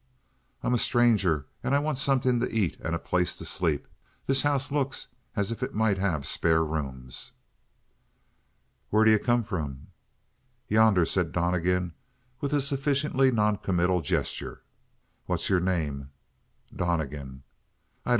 "I'm 0.63 0.73
a 0.73 0.79
stranger, 0.79 1.45
and 1.61 1.75
I 1.75 1.77
want 1.77 1.99
something 1.99 2.39
to 2.39 2.51
eat 2.51 2.75
and 2.79 2.95
a 2.95 2.97
place 2.97 3.35
to 3.35 3.45
sleep. 3.45 3.87
This 4.25 4.41
house 4.41 4.71
looks 4.71 5.09
as 5.35 5.51
if 5.51 5.61
it 5.61 5.75
might 5.75 5.99
have 5.99 6.25
spare 6.25 6.65
rooms." 6.65 7.33
"Where 8.89 9.05
d'you 9.05 9.19
come 9.19 9.43
from?" 9.43 9.89
"Yonder," 10.67 11.05
said 11.05 11.31
Donnegan, 11.31 11.93
with 12.39 12.51
a 12.51 12.61
sufficiently 12.61 13.29
noncommittal 13.29 14.01
gesture. 14.01 14.63
"What's 15.27 15.51
your 15.51 15.59
name?" 15.59 16.09
"Donnegan." 16.75 17.43